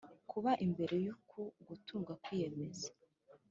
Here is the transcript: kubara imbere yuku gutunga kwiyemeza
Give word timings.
kubara 0.29 0.61
imbere 0.65 0.95
yuku 1.05 1.41
gutunga 1.67 2.13
kwiyemeza 2.23 2.89